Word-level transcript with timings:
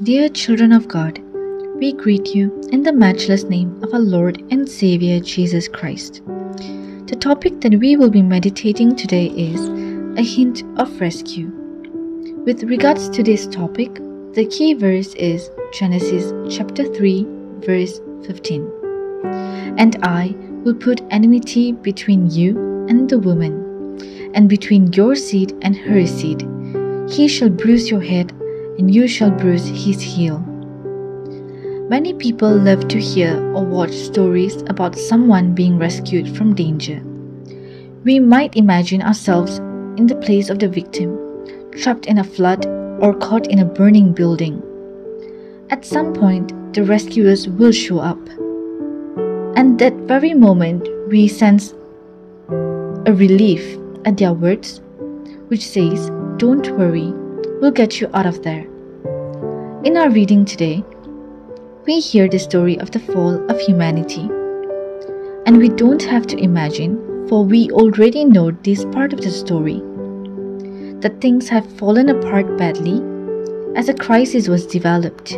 Dear 0.00 0.30
children 0.30 0.72
of 0.72 0.88
God, 0.88 1.20
we 1.76 1.92
greet 1.92 2.34
you 2.34 2.60
in 2.72 2.82
the 2.82 2.92
matchless 2.92 3.44
name 3.44 3.80
of 3.84 3.94
our 3.94 4.00
Lord 4.00 4.42
and 4.50 4.68
Savior 4.68 5.20
Jesus 5.20 5.68
Christ. 5.68 6.22
The 7.06 7.16
topic 7.20 7.60
that 7.60 7.78
we 7.78 7.96
will 7.96 8.10
be 8.10 8.22
meditating 8.22 8.96
today 8.96 9.26
is 9.26 9.60
a 10.18 10.22
hint 10.22 10.64
of 10.80 11.00
rescue. 11.00 11.52
With 12.44 12.64
regards 12.64 13.10
to 13.10 13.22
this 13.22 13.46
topic, 13.46 13.94
the 14.32 14.48
key 14.50 14.74
verse 14.74 15.14
is 15.14 15.50
Genesis 15.72 16.32
chapter 16.52 16.84
3, 16.92 17.26
verse 17.60 18.00
15. 18.26 18.72
And 19.78 19.98
I 20.02 20.34
will 20.64 20.74
put 20.74 21.02
enmity 21.10 21.72
between 21.72 22.28
you 22.28 22.86
and 22.88 23.08
the 23.08 23.20
woman, 23.20 24.00
and 24.34 24.48
between 24.48 24.92
your 24.94 25.14
seed 25.14 25.52
and 25.62 25.76
her 25.76 26.06
seed. 26.06 26.48
He 27.08 27.28
shall 27.28 27.50
bruise 27.50 27.88
your 27.88 28.00
head, 28.00 28.32
and 28.78 28.94
you 28.94 29.06
shall 29.06 29.30
bruise 29.30 29.66
his 29.66 30.00
heel. 30.00 30.38
Many 31.88 32.14
people 32.14 32.56
love 32.56 32.88
to 32.88 32.98
hear 32.98 33.36
or 33.54 33.64
watch 33.64 33.92
stories 33.92 34.62
about 34.62 34.96
someone 34.96 35.54
being 35.54 35.78
rescued 35.78 36.34
from 36.36 36.54
danger. 36.54 37.02
We 38.04 38.18
might 38.18 38.56
imagine 38.56 39.02
ourselves 39.02 39.58
in 39.98 40.06
the 40.06 40.16
place 40.16 40.48
of 40.48 40.58
the 40.58 40.68
victim, 40.68 41.18
trapped 41.72 42.06
in 42.06 42.18
a 42.18 42.24
flood 42.24 42.64
or 43.00 43.14
caught 43.14 43.46
in 43.46 43.58
a 43.58 43.64
burning 43.64 44.12
building. 44.12 44.62
At 45.68 45.84
some 45.84 46.14
point, 46.14 46.52
the 46.72 46.82
rescuers 46.82 47.48
will 47.48 47.72
show 47.72 47.98
up. 47.98 48.18
And 49.54 49.78
that 49.78 49.94
very 50.08 50.32
moment, 50.32 50.88
we 51.08 51.28
sense 51.28 51.74
a 52.48 53.12
relief 53.12 53.78
at 54.06 54.16
their 54.16 54.32
words, 54.32 54.80
which 55.48 55.66
says, 55.68 56.10
Don't 56.38 56.70
worry, 56.78 57.12
we'll 57.60 57.70
get 57.70 58.00
you 58.00 58.08
out 58.14 58.26
of 58.26 58.42
there. 58.42 58.71
In 59.84 59.96
our 59.96 60.10
reading 60.10 60.44
today, 60.44 60.84
we 61.86 61.98
hear 61.98 62.28
the 62.28 62.38
story 62.38 62.78
of 62.78 62.92
the 62.92 63.00
fall 63.00 63.34
of 63.50 63.58
humanity. 63.58 64.30
And 65.44 65.58
we 65.58 65.70
don't 65.70 66.04
have 66.04 66.24
to 66.28 66.36
imagine, 66.36 67.26
for 67.28 67.44
we 67.44 67.68
already 67.72 68.24
know 68.24 68.52
this 68.52 68.84
part 68.84 69.12
of 69.12 69.20
the 69.20 69.30
story 69.32 69.82
that 71.00 71.20
things 71.20 71.48
have 71.48 71.66
fallen 71.78 72.10
apart 72.10 72.56
badly 72.56 73.02
as 73.74 73.88
a 73.88 73.94
crisis 73.94 74.46
was 74.46 74.68
developed. 74.68 75.32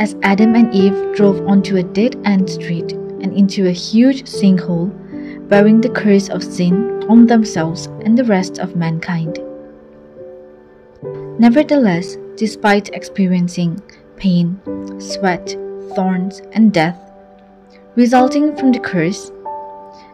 As 0.00 0.16
Adam 0.24 0.56
and 0.56 0.74
Eve 0.74 1.14
drove 1.14 1.46
onto 1.46 1.76
a 1.76 1.84
dead 1.84 2.20
end 2.24 2.50
street 2.50 2.90
and 3.22 3.32
into 3.32 3.68
a 3.68 3.72
huge 3.72 4.24
sinkhole, 4.24 4.90
bearing 5.48 5.80
the 5.80 5.90
curse 5.90 6.28
of 6.28 6.42
sin 6.42 7.04
on 7.08 7.28
themselves 7.28 7.86
and 8.04 8.18
the 8.18 8.24
rest 8.24 8.58
of 8.58 8.74
mankind. 8.74 9.38
Nevertheless, 11.40 12.18
despite 12.36 12.90
experiencing 12.90 13.80
pain, 14.16 14.60
sweat, 15.00 15.56
thorns, 15.94 16.42
and 16.52 16.70
death 16.70 16.98
resulting 17.96 18.54
from 18.58 18.72
the 18.72 18.78
curse, 18.78 19.32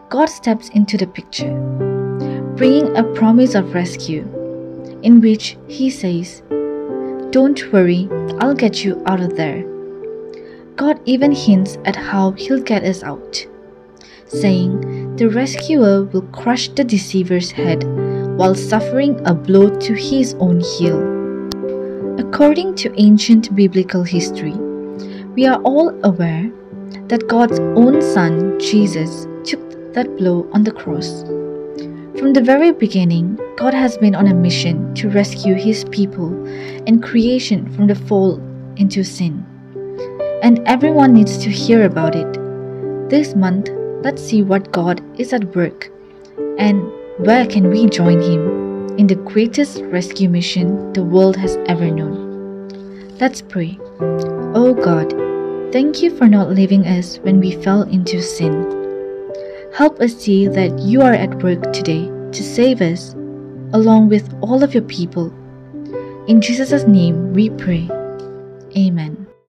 God 0.07 0.27
steps 0.27 0.69
into 0.69 0.95
the 0.97 1.05
picture, 1.05 1.53
bringing 2.55 2.95
a 2.95 3.03
promise 3.03 3.55
of 3.55 3.73
rescue, 3.73 4.23
in 5.03 5.19
which 5.19 5.57
He 5.67 5.89
says, 5.89 6.43
Don't 7.31 7.73
worry, 7.73 8.07
I'll 8.39 8.55
get 8.55 8.85
you 8.85 9.03
out 9.05 9.19
of 9.19 9.35
there. 9.35 9.65
God 10.77 11.01
even 11.03 11.33
hints 11.33 11.77
at 11.83 11.97
how 11.97 12.31
He'll 12.31 12.63
get 12.63 12.85
us 12.85 13.03
out, 13.03 13.45
saying, 14.27 15.17
The 15.17 15.27
rescuer 15.27 16.03
will 16.03 16.27
crush 16.31 16.69
the 16.69 16.85
deceiver's 16.85 17.51
head 17.51 17.83
while 18.37 18.55
suffering 18.55 19.19
a 19.27 19.33
blow 19.33 19.77
to 19.81 19.93
his 19.93 20.33
own 20.35 20.61
heel. 20.61 21.16
According 22.17 22.73
to 22.77 22.99
ancient 22.99 23.55
biblical 23.55 24.01
history, 24.01 24.55
we 25.35 25.45
are 25.45 25.61
all 25.61 25.89
aware 26.03 26.51
that 27.09 27.27
God's 27.27 27.59
own 27.59 28.01
Son, 28.01 28.59
Jesus, 28.59 29.27
took 29.43 29.93
that 29.93 30.17
blow 30.17 30.49
on 30.51 30.63
the 30.63 30.71
cross. 30.71 31.21
From 32.17 32.33
the 32.33 32.41
very 32.43 32.71
beginning, 32.71 33.39
God 33.55 33.75
has 33.75 33.99
been 33.99 34.15
on 34.15 34.25
a 34.25 34.33
mission 34.33 34.95
to 34.95 35.09
rescue 35.11 35.53
His 35.53 35.85
people 35.85 36.33
and 36.87 37.03
creation 37.03 37.71
from 37.73 37.85
the 37.85 37.93
fall 37.93 38.41
into 38.77 39.03
sin. 39.03 39.45
And 40.41 40.67
everyone 40.67 41.13
needs 41.13 41.37
to 41.37 41.51
hear 41.51 41.85
about 41.85 42.15
it. 42.15 43.09
This 43.11 43.35
month, 43.35 43.69
let's 44.03 44.23
see 44.23 44.41
what 44.41 44.71
God 44.71 45.03
is 45.19 45.33
at 45.33 45.55
work 45.55 45.91
and 46.57 46.81
where 47.19 47.45
can 47.45 47.69
we 47.69 47.87
join 47.87 48.19
Him 48.21 48.66
in 48.97 49.07
the 49.07 49.15
greatest 49.15 49.81
rescue 49.83 50.27
mission 50.27 50.91
the 50.93 51.03
world 51.03 51.37
has 51.37 51.57
ever 51.67 51.91
known. 51.91 52.27
Let's 53.19 53.41
pray. 53.41 53.77
Oh 53.99 54.73
God, 54.73 55.11
thank 55.71 56.01
you 56.01 56.15
for 56.15 56.27
not 56.27 56.49
leaving 56.49 56.85
us 56.85 57.17
when 57.19 57.39
we 57.39 57.51
fell 57.63 57.83
into 57.83 58.21
sin. 58.21 58.73
Help 59.73 59.99
us 59.99 60.15
see 60.15 60.47
that 60.47 60.79
you 60.79 61.01
are 61.01 61.13
at 61.13 61.43
work 61.43 61.71
today 61.71 62.05
to 62.31 62.43
save 62.43 62.81
us, 62.81 63.13
along 63.73 64.09
with 64.09 64.33
all 64.41 64.63
of 64.63 64.73
your 64.73 64.83
people. 64.83 65.31
In 66.27 66.41
Jesus' 66.41 66.87
name 66.87 67.33
we 67.33 67.49
pray. 67.51 67.87
Amen. 68.75 69.26